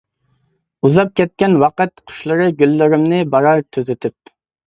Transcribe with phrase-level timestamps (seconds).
[0.87, 4.35] ئۇزاپ كەتكەن ۋاقىت قۇشلىرى گۈللىرىمنى بارار تۈزىتىپ.